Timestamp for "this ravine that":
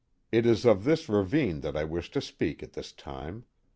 0.83-1.77